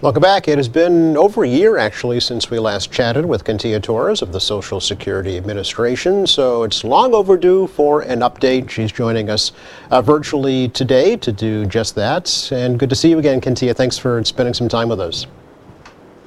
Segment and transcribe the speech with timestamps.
[0.00, 0.46] Welcome back.
[0.46, 4.30] It has been over a year actually since we last chatted with Kentia Torres of
[4.30, 8.70] the Social Security Administration, so it's long overdue for an update.
[8.70, 9.50] She's joining us
[9.90, 12.48] uh, virtually today to do just that.
[12.52, 13.74] And good to see you again, Kentia.
[13.74, 15.26] Thanks for spending some time with us.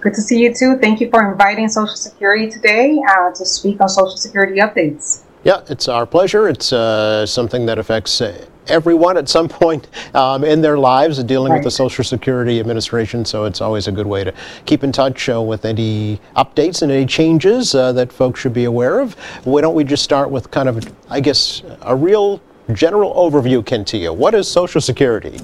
[0.01, 0.77] Good to see you too.
[0.77, 5.23] Thank you for inviting Social Security today uh, to speak on Social Security updates.
[5.45, 6.49] Yeah, it's our pleasure.
[6.49, 11.51] It's uh, something that affects uh, everyone at some point um, in their lives dealing
[11.51, 11.57] right.
[11.57, 13.25] with the Social Security Administration.
[13.25, 14.33] So it's always a good way to
[14.65, 18.65] keep in touch uh, with any updates and any changes uh, that folks should be
[18.65, 19.13] aware of.
[19.43, 22.41] Why don't we just start with kind of, I guess, a real
[22.73, 24.15] general overview, Kentia.
[24.15, 25.39] What is Social Security?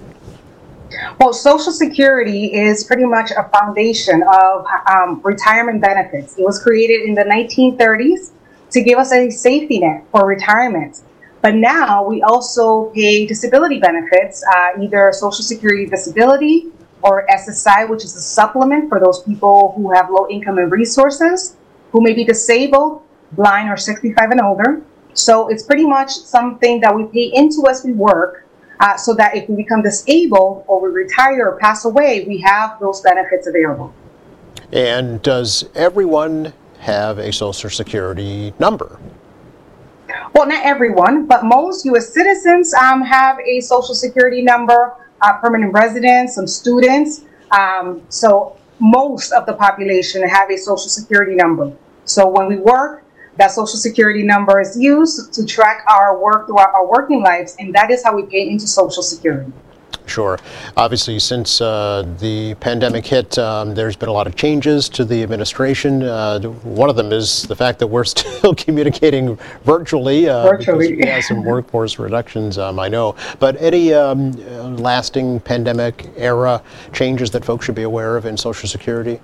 [1.20, 6.38] Well, Social Security is pretty much a foundation of um, retirement benefits.
[6.38, 8.32] It was created in the 1930s
[8.72, 11.02] to give us a safety net for retirement.
[11.42, 16.72] But now we also pay disability benefits, uh, either Social Security disability
[17.04, 21.56] or SSI, which is a supplement for those people who have low income and resources,
[21.92, 23.04] who may be disabled,
[23.34, 24.82] blind, or 65 and older.
[25.14, 28.46] So it's pretty much something that we pay into as we work
[28.80, 32.80] uh, so that if we become disabled or we retire or pass away, we have
[32.80, 33.94] those benefits available.
[34.72, 39.00] And does everyone have a Social Security number?
[40.34, 42.14] Well, not everyone, but most U.S.
[42.14, 47.22] citizens um, have a social security number, uh, permanent residents, some students.
[47.52, 51.72] Um, so most of the population have a social security number.
[52.06, 53.04] So when we work,
[53.38, 57.74] that social security number is used to track our work throughout our working lives, and
[57.76, 59.52] that is how we pay into social security.
[60.08, 60.40] Sure.
[60.78, 65.22] Obviously, since uh, the pandemic hit, um, there's been a lot of changes to the
[65.22, 66.02] administration.
[66.02, 70.30] Uh, one of them is the fact that we're still communicating virtually.
[70.30, 70.96] Uh, virtually.
[70.96, 73.16] We some workforce reductions, um, I know.
[73.40, 74.32] But any um,
[74.78, 76.64] lasting pandemic era
[76.94, 79.20] changes that folks should be aware of in Social Security?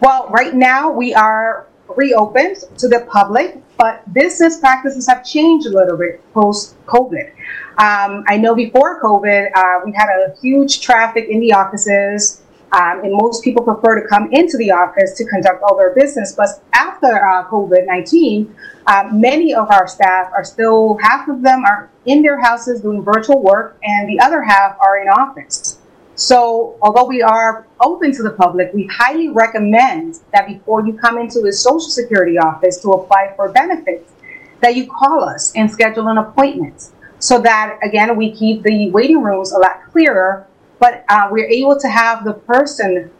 [0.00, 5.70] Well, right now we are reopened to the public, but business practices have changed a
[5.70, 7.30] little bit post COVID.
[7.78, 12.42] Um, I know before COVID, uh, we had a huge traffic in the offices,
[12.72, 16.32] um, and most people prefer to come into the office to conduct all their business.
[16.32, 18.54] But after uh, COVID 19,
[18.86, 23.02] uh, many of our staff are still, half of them are in their houses doing
[23.02, 25.79] virtual work, and the other half are in office.
[26.20, 31.16] So, although we are open to the public, we highly recommend that before you come
[31.16, 34.12] into a Social Security office to apply for benefits,
[34.60, 39.22] that you call us and schedule an appointment so that again we keep the waiting
[39.22, 40.46] rooms a lot clearer
[40.78, 43.10] but uh, we're able to have the person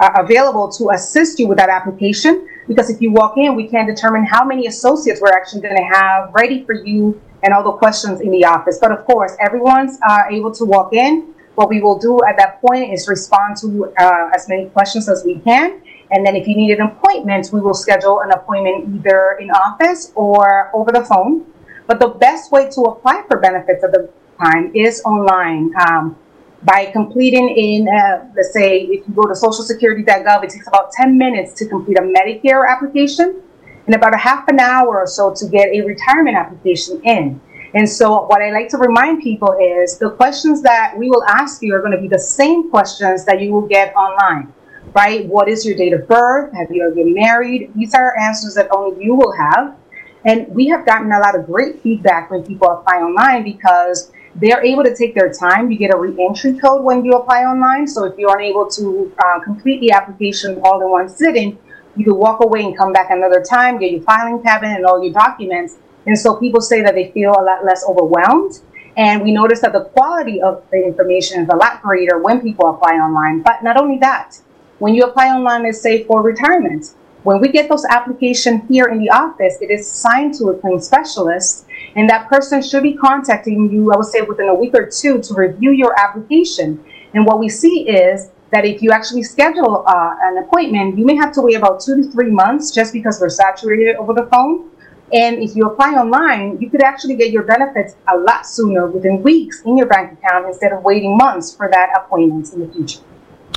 [0.00, 3.86] uh, available to assist you with that application because if you walk in we can
[3.86, 7.70] determine how many associates we're actually going to have ready for you and all the
[7.78, 8.78] questions in the office.
[8.80, 12.60] But of course everyone's uh, able to walk in what we will do at that
[12.62, 15.82] point is respond to uh, as many questions as we can
[16.12, 20.12] and then if you need an appointment we will schedule an appointment either in office
[20.14, 21.44] or over the phone
[21.88, 25.72] but the best way to apply for benefits at the time is online.
[25.88, 26.16] Um,
[26.62, 31.16] by completing in, uh, let's say, if you go to socialsecurity.gov, it takes about 10
[31.16, 33.40] minutes to complete a Medicare application
[33.86, 37.40] and about a half an hour or so to get a retirement application in.
[37.74, 41.62] And so, what I like to remind people is the questions that we will ask
[41.62, 44.52] you are going to be the same questions that you will get online,
[44.94, 45.26] right?
[45.26, 46.52] What is your date of birth?
[46.54, 47.72] Have you ever been married?
[47.74, 49.76] These are answers that only you will have.
[50.24, 54.62] And we have gotten a lot of great feedback when people apply online because they're
[54.64, 55.70] able to take their time.
[55.70, 57.86] You get a re-entry code when you apply online.
[57.86, 61.58] So if you're unable to uh, complete the application all in one sitting,
[61.96, 65.02] you can walk away and come back another time, get your filing cabinet and all
[65.02, 65.76] your documents.
[66.08, 68.60] And so people say that they feel a lot less overwhelmed.
[68.96, 72.70] And we notice that the quality of the information is a lot greater when people
[72.70, 73.42] apply online.
[73.42, 74.40] But not only that,
[74.78, 78.98] when you apply online, let's say for retirement, when we get those applications here in
[78.98, 83.70] the office, it is assigned to a claim specialist, and that person should be contacting
[83.70, 86.82] you, I would say, within a week or two to review your application.
[87.12, 91.16] And what we see is that if you actually schedule uh, an appointment, you may
[91.16, 94.70] have to wait about two to three months just because we're saturated over the phone.
[95.12, 99.22] And if you apply online, you could actually get your benefits a lot sooner, within
[99.22, 103.00] weeks, in your bank account instead of waiting months for that appointment in the future.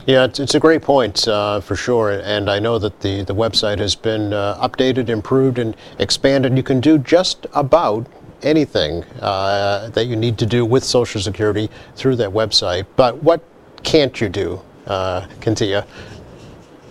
[0.07, 3.35] Yeah, it's, it's a great point uh, for sure, and I know that the, the
[3.35, 6.57] website has been uh, updated, improved, and expanded.
[6.57, 8.07] You can do just about
[8.41, 12.85] anything uh, that you need to do with Social Security through that website.
[12.95, 13.43] But what
[13.83, 15.85] can't you do, uh, Kentia?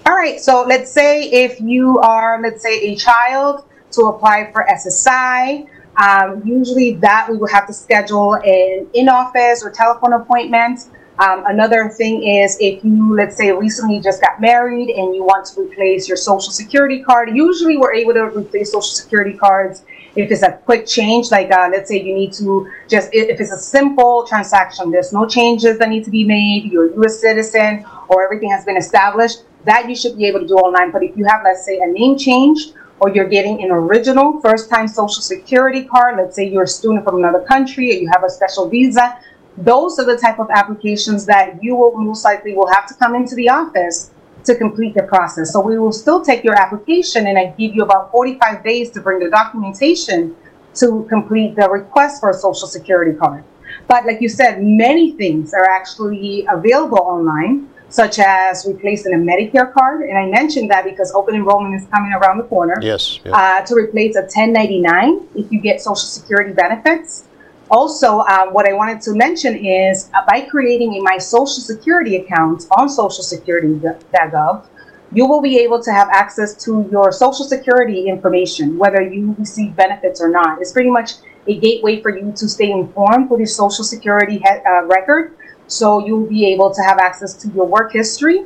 [0.07, 4.67] All right, so let's say if you are, let's say, a child to apply for
[4.71, 10.89] SSI, um, usually that we will have to schedule an in office or telephone appointment
[11.21, 15.45] Um, another thing is if you, let's say, recently just got married and you want
[15.49, 19.85] to replace your social security card, usually we're able to replace social security cards
[20.17, 23.53] if it's a quick change, like uh, let's say you need to just, if it's
[23.53, 27.85] a simple transaction, there's no changes that need to be made, you're a US citizen,
[28.09, 30.91] or everything has been established, that you should be able to do online.
[30.91, 34.71] But if you have, let's say, a name change, or you're getting an original first
[34.71, 38.25] time social security card, let's say you're a student from another country, or you have
[38.25, 39.19] a special visa,
[39.57, 43.15] those are the type of applications that you will most likely will have to come
[43.15, 44.11] into the office
[44.45, 45.53] to complete the process.
[45.53, 49.01] So we will still take your application and I give you about 45 days to
[49.01, 50.37] bring the documentation
[50.75, 53.45] to complete the request for a social security card.
[53.87, 59.73] But like you said, many things are actually available online, such as replacing a Medicare
[59.73, 60.03] card.
[60.03, 62.77] And I mentioned that because open enrollment is coming around the corner.
[62.81, 63.21] Yes.
[63.25, 63.33] Yeah.
[63.33, 67.25] Uh, to replace a 1099 if you get social security benefits.
[67.71, 72.17] Also, um, what I wanted to mention is uh, by creating a My Social Security
[72.17, 74.67] account on socialsecurity.gov,
[75.13, 79.77] you will be able to have access to your Social Security information, whether you receive
[79.77, 80.61] benefits or not.
[80.61, 81.13] It's pretty much
[81.47, 85.37] a gateway for you to stay informed with your Social Security uh, record.
[85.71, 88.45] So you'll be able to have access to your work history.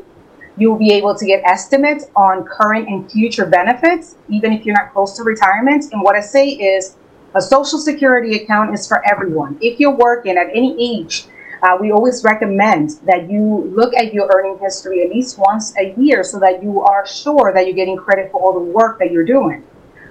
[0.59, 4.93] You'll be able to get estimates on current and future benefits, even if you're not
[4.93, 5.87] close to retirement.
[5.91, 6.97] And what I say is,
[7.35, 9.59] a social security account is for everyone.
[9.63, 11.25] If you're working at any age,
[11.63, 15.95] uh, we always recommend that you look at your earning history at least once a
[15.97, 19.11] year so that you are sure that you're getting credit for all the work that
[19.11, 19.65] you're doing.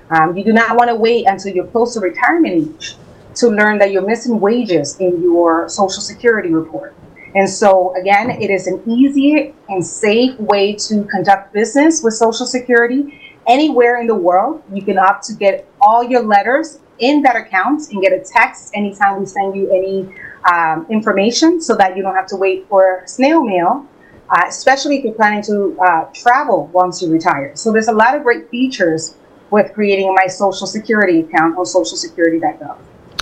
[0.09, 2.97] Um, you do not want to wait until you're close to retirement age
[3.35, 6.95] to learn that you're missing wages in your social security report.
[7.35, 12.45] And so, again, it is an easy and safe way to conduct business with Social
[12.45, 13.19] Security.
[13.47, 17.91] Anywhere in the world, you can opt to get all your letters in that account
[17.91, 20.07] and get a text anytime we send you any
[20.51, 23.85] um, information so that you don't have to wait for snail mail,
[24.29, 27.55] uh, especially if you're planning to uh, travel once you retire.
[27.55, 29.15] So there's a lot of great features
[29.49, 32.77] with creating my social security account on socialsecurity.gov.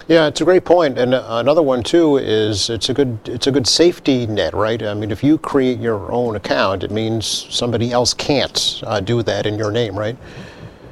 [0.08, 0.70] Yeah, it's a great.
[0.70, 4.82] And uh, another one too is it's a good it's a good safety net, right?
[4.82, 9.24] I mean, if you create your own account, it means somebody else can't uh, do
[9.24, 10.18] that in your name, right?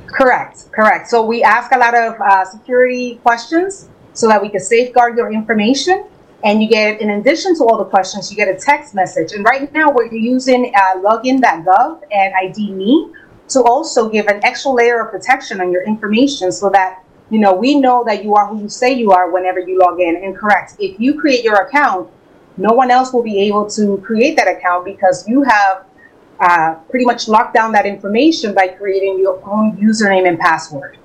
[0.07, 1.07] Correct, correct.
[1.09, 5.31] So we ask a lot of uh, security questions so that we can safeguard your
[5.31, 6.05] information.
[6.43, 9.33] And you get, in addition to all the questions, you get a text message.
[9.33, 13.13] And right now we're using uh, login.gov and ID.me
[13.49, 17.53] to also give an extra layer of protection on your information so that you know
[17.53, 20.15] we know that you are who you say you are whenever you log in.
[20.17, 22.09] And correct, if you create your account,
[22.57, 25.85] no one else will be able to create that account because you have
[26.39, 30.97] uh, pretty much locked down that information by creating your own username and password.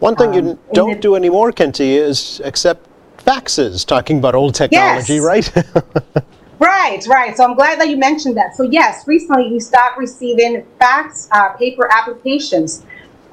[0.00, 2.86] One thing um, you don't do anymore, Kenty, is accept
[3.18, 5.22] faxes, talking about old technology, yes.
[5.22, 5.56] right?
[6.58, 7.36] right, right.
[7.36, 8.54] So I'm glad that you mentioned that.
[8.54, 12.84] So yes, recently we stopped receiving fax uh, paper applications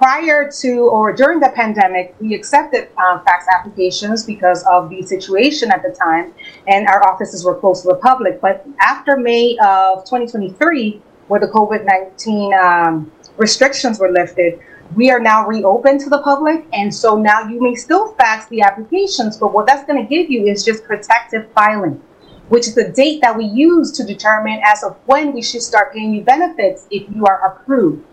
[0.01, 5.69] prior to or during the pandemic, we accepted um, fax applications because of the situation
[5.69, 6.33] at the time,
[6.65, 8.41] and our offices were closed to the public.
[8.41, 14.59] But after May of 2023, where the COVID 19 um, restrictions were lifted,
[14.95, 16.65] we are now reopened to the public.
[16.73, 20.31] And so now you may still fax the applications, but what that's going to give
[20.31, 22.01] you is just protective filing,
[22.49, 25.93] which is the date that we use to determine as of when we should start
[25.93, 28.03] paying you benefits if you are approved.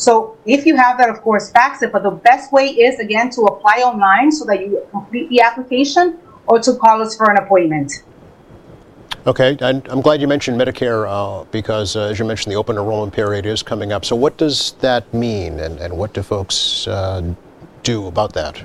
[0.00, 1.92] So if you have that, of course, fax it.
[1.92, 6.18] But the best way is, again, to apply online so that you complete the application
[6.46, 7.92] or to call us for an appointment.
[9.26, 12.78] Okay, and I'm glad you mentioned Medicare uh, because, uh, as you mentioned, the open
[12.78, 14.06] enrollment period is coming up.
[14.06, 17.34] So, what does that mean, and, and what do folks uh,
[17.82, 18.64] do about that?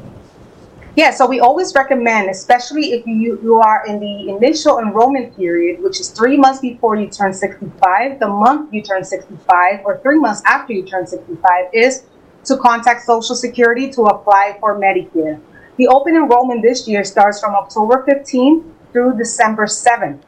[0.95, 5.83] Yeah, so we always recommend, especially if you, you are in the initial enrollment period,
[5.83, 10.17] which is three months before you turn 65, the month you turn 65, or three
[10.17, 12.05] months after you turn 65, is
[12.45, 15.41] to contact Social Security to apply for Medicare.
[15.75, 20.21] The open enrollment this year starts from October 15th through December 7th.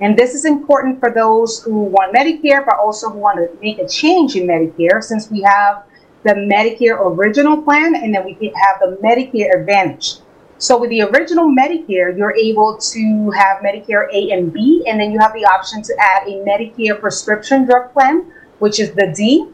[0.00, 3.78] And this is important for those who want Medicare, but also who want to make
[3.78, 5.82] a change in Medicare, since we have
[6.26, 10.16] the Medicare original plan, and then we have the Medicare Advantage.
[10.58, 15.12] So with the original Medicare, you're able to have Medicare A and B, and then
[15.12, 19.46] you have the option to add a Medicare prescription drug plan, which is the D,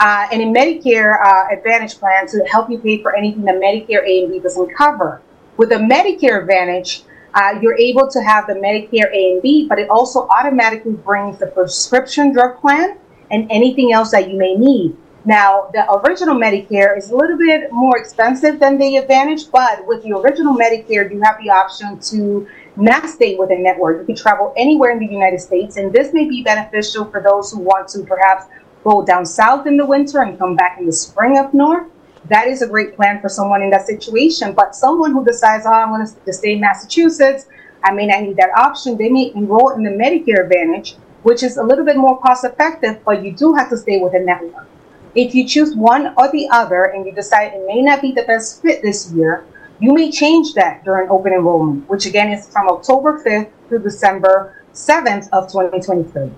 [0.00, 4.02] uh, and a Medicare uh, Advantage plan to help you pay for anything that Medicare
[4.08, 5.20] A and B doesn't cover.
[5.58, 7.02] With the Medicare Advantage,
[7.34, 11.38] uh, you're able to have the Medicare A and B, but it also automatically brings
[11.38, 12.96] the prescription drug plan
[13.30, 14.96] and anything else that you may need.
[15.26, 20.02] Now, the original Medicare is a little bit more expensive than the Advantage, but with
[20.02, 24.00] the original Medicare, you have the option to not stay within a network.
[24.00, 27.50] You can travel anywhere in the United States, and this may be beneficial for those
[27.50, 28.44] who want to perhaps
[28.82, 31.88] go down south in the winter and come back in the spring up north.
[32.28, 34.52] That is a great plan for someone in that situation.
[34.52, 37.46] But someone who decides, oh, I'm going to stay in Massachusetts,
[37.82, 41.56] I may not need that option, they may enroll in the Medicare Advantage, which is
[41.56, 44.66] a little bit more cost effective, but you do have to stay within a network.
[45.14, 48.24] If you choose one or the other and you decide it may not be the
[48.24, 49.44] best fit this year,
[49.78, 54.64] you may change that during open enrollment, which again is from October 5th to December
[54.72, 56.30] 7th of 2023.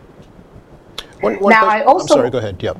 [1.20, 1.68] One, one now, question.
[1.68, 2.14] I also.
[2.14, 2.62] I'm sorry, go ahead.
[2.62, 2.78] Yep.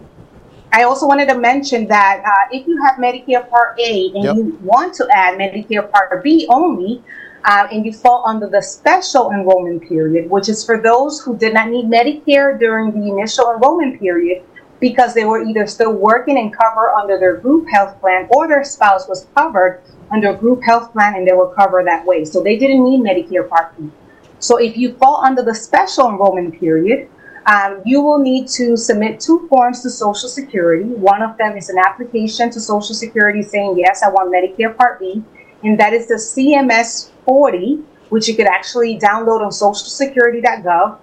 [0.72, 4.36] I also wanted to mention that uh, if you have Medicare Part A and yep.
[4.36, 7.02] you want to add Medicare Part B only,
[7.44, 11.54] uh, and you fall under the special enrollment period, which is for those who did
[11.54, 14.44] not need Medicare during the initial enrollment period
[14.80, 18.64] because they were either still working and covered under their group health plan or their
[18.64, 22.24] spouse was covered under a group health plan and they were covered that way.
[22.24, 23.90] So they didn't need Medicare Part B.
[24.38, 27.08] So if you fall under the special enrollment period,
[27.46, 30.84] um, you will need to submit two forms to Social Security.
[30.84, 34.98] One of them is an application to Social Security saying, yes, I want Medicare Part
[34.98, 35.22] B.
[35.62, 40.98] And that is the CMS 40, which you could actually download on socialsecurity.gov.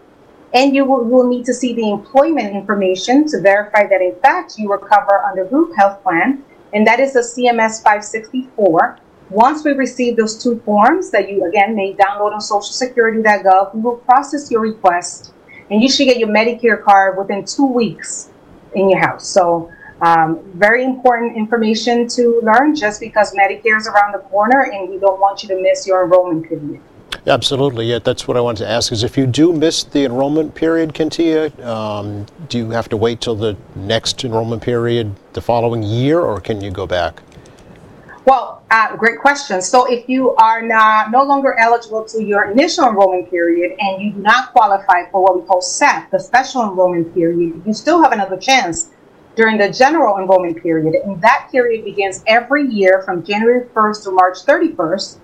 [0.54, 4.58] And you will, will need to see the employment information to verify that, in fact,
[4.58, 6.44] you were covered under group health plan
[6.74, 8.98] and that is the CMS 564.
[9.30, 13.98] Once we receive those two forms that you again may download on socialsecurity.gov, we will
[13.98, 15.34] process your request
[15.70, 18.30] and you should get your Medicare card within two weeks
[18.76, 19.28] in your house.
[19.28, 24.90] So, um, very important information to learn just because Medicare is around the corner and
[24.90, 26.82] we don't want you to miss your enrollment period.
[27.26, 27.86] Absolutely.
[27.86, 28.92] Yeah, that's what I wanted to ask.
[28.92, 33.22] Is if you do miss the enrollment period, Kentia, um, do you have to wait
[33.22, 37.22] till the next enrollment period the following year, or can you go back?
[38.26, 39.62] Well, uh, great question.
[39.62, 44.14] So, if you are not no longer eligible to your initial enrollment period and you
[44.14, 48.12] do not qualify for what we call SEP, the special enrollment period, you still have
[48.12, 48.90] another chance
[49.36, 50.96] during the general enrollment period.
[50.96, 55.18] And that period begins every year from January 1st to March 31st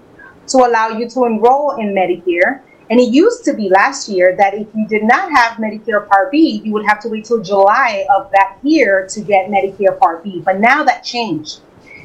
[0.49, 2.61] to allow you to enroll in Medicare.
[2.89, 6.31] And it used to be last year that if you did not have Medicare Part
[6.31, 10.23] B, you would have to wait till July of that year to get Medicare Part
[10.23, 10.41] B.
[10.43, 11.61] But now that changed.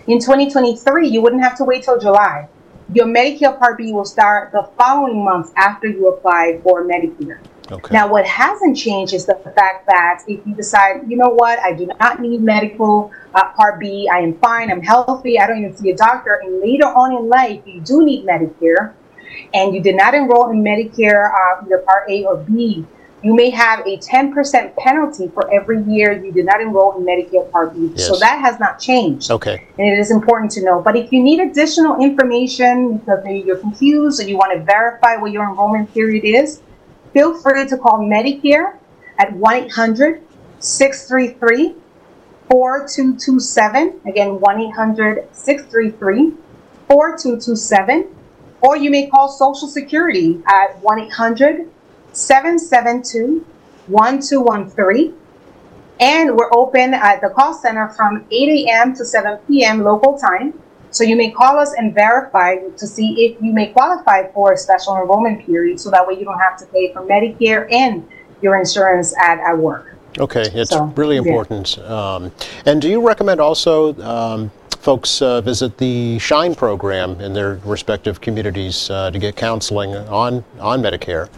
[0.06, 2.48] In 2023, you wouldn't have to wait till July.
[2.92, 7.38] Your Medicare Part B will start the following month after you apply for Medicare.
[7.71, 7.94] Okay.
[7.94, 11.73] Now, what hasn't changed is the fact that if you decide, you know what, I
[11.73, 15.76] do not need medical uh, Part B, I am fine, I'm healthy, I don't even
[15.76, 18.92] see a doctor, and later on in life you do need Medicare,
[19.54, 22.87] and you did not enroll in Medicare, uh, either Part A or B,
[23.25, 27.50] you may have a 10% penalty for every year you did not enroll in Medicare
[27.50, 27.90] Part B.
[27.94, 28.06] Yes.
[28.06, 29.30] So that has not changed.
[29.30, 29.66] Okay.
[29.78, 30.83] And it is important to know.
[30.83, 35.16] But if you need additional information because maybe you're confused or you want to verify
[35.16, 36.61] what your enrollment period is,
[37.14, 38.76] feel free to call Medicare
[39.18, 40.21] at 1 800
[40.59, 41.76] 633
[42.50, 44.00] 4227.
[44.06, 46.35] Again, 1 800 633
[46.88, 48.14] 4227.
[48.61, 51.71] Or you may call Social Security at 1 800
[52.12, 53.47] 772
[53.87, 55.14] 1213.
[56.00, 58.94] And we're open at the call center from 8 a.m.
[58.97, 59.85] to 7 p.m.
[59.85, 60.61] local time.
[60.94, 64.56] So you may call us and verify to see if you may qualify for a
[64.56, 68.08] special enrollment period so that way you don't have to pay for Medicare and
[68.42, 69.96] your insurance at, at work.
[70.20, 71.78] Okay, it's so, really important.
[71.78, 71.84] Yeah.
[71.84, 72.32] Um,
[72.64, 78.20] and do you recommend also um, folks uh, visit the SHINE program in their respective
[78.20, 81.28] communities uh, to get counseling on, on Medicare?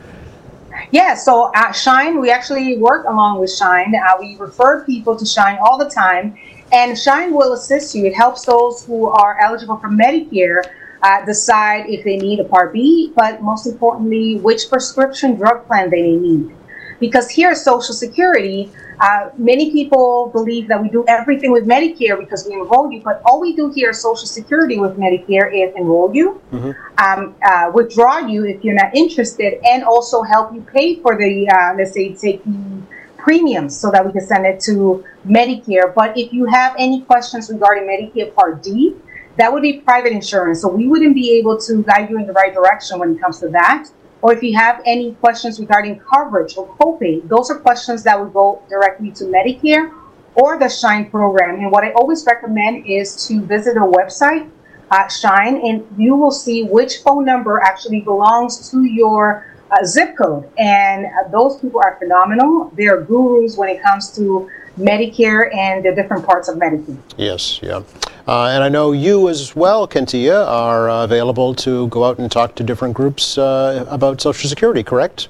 [0.91, 3.95] Yeah, so at Shine, we actually work along with Shine.
[3.95, 6.37] Uh, we refer people to Shine all the time,
[6.73, 8.07] and Shine will assist you.
[8.07, 10.63] It helps those who are eligible for Medicare
[11.03, 15.91] uh, decide if they need a Part B, but most importantly, which prescription drug plan
[15.91, 16.55] they may need.
[16.99, 22.19] Because here at Social Security, uh, many people believe that we do everything with Medicare
[22.19, 25.75] because we enroll you, but all we do here at Social Security with Medicare is
[25.77, 26.71] enroll you, mm-hmm.
[26.99, 31.47] um, uh, withdraw you if you're not interested, and also help you pay for the,
[31.51, 32.81] uh, let's say, take the
[33.27, 35.93] premiums so that we can send it to Medicare.
[35.93, 38.95] But if you have any questions regarding Medicare Part D,
[39.37, 40.61] that would be private insurance.
[40.63, 43.41] So we wouldn't be able to guide you in the right direction when it comes
[43.41, 43.89] to that
[44.23, 48.33] or if you have any questions regarding coverage or copay, those are questions that would
[48.33, 49.93] go directly to Medicare
[50.35, 51.61] or the Shine program.
[51.61, 54.51] And what I always recommend is to visit a website,
[54.91, 60.17] uh, Shine, and you will see which phone number actually belongs to your uh, zip
[60.17, 60.49] code.
[60.59, 62.71] And uh, those people are phenomenal.
[62.77, 66.99] They're gurus when it comes to Medicare and the different parts of Medicare.
[67.17, 67.83] Yes, yeah.
[68.29, 72.31] Uh, and I know you as well, Kentia, are uh, available to go out and
[72.31, 75.29] talk to different groups uh, about Social Security, correct?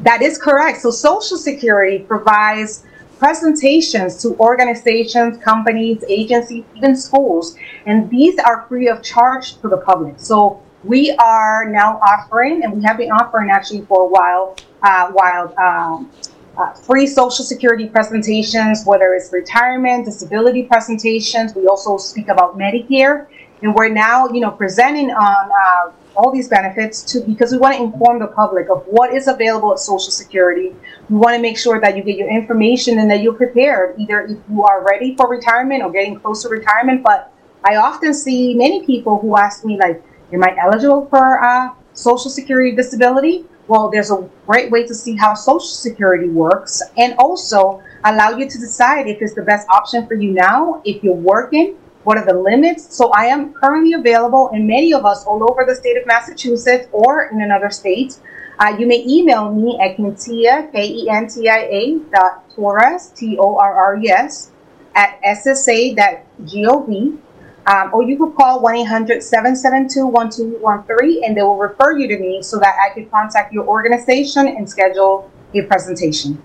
[0.00, 0.80] That is correct.
[0.80, 2.84] So Social Security provides
[3.18, 9.76] presentations to organizations, companies, agencies, even schools, and these are free of charge to the
[9.76, 10.14] public.
[10.18, 15.10] So we are now offering, and we have been offering actually for a while, uh,
[15.12, 16.10] while um,
[16.56, 21.54] uh, free Social Security presentations, whether it's retirement, disability presentations.
[21.54, 23.26] We also speak about Medicare,
[23.62, 27.76] and we're now, you know, presenting on uh, all these benefits to because we want
[27.76, 30.74] to inform the public of what is available at Social Security.
[31.10, 34.22] We want to make sure that you get your information and that you're prepared, either
[34.22, 37.02] if you are ready for retirement or getting close to retirement.
[37.02, 37.32] But
[37.64, 42.30] I often see many people who ask me, like, "Am I eligible for uh, Social
[42.30, 47.82] Security disability?" Well, there's a great way to see how Social Security works, and also
[48.04, 51.76] allow you to decide if it's the best option for you now, if you're working
[52.04, 52.96] what are the limits?
[52.96, 56.88] So I am currently available, and many of us all over the state of Massachusetts
[56.92, 58.18] or in another state.
[58.58, 64.50] Uh, you may email me at Kentia, K-E-N-T-I-A dot Torres, T-O-R-R-E-S,
[64.94, 67.18] at ssa.gov.
[67.66, 72.74] Um, or you could call 1-800-772-1213 and they will refer you to me so that
[72.80, 76.42] I could contact your organization and schedule a presentation.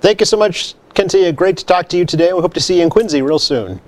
[0.00, 1.34] Thank you so much, Kentia.
[1.34, 2.32] Great to talk to you today.
[2.32, 3.80] We hope to see you in Quincy real soon.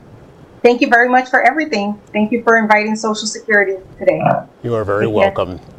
[0.62, 2.00] Thank you very much for everything.
[2.12, 4.20] Thank you for inviting Social Security today.
[4.62, 5.60] You are very welcome.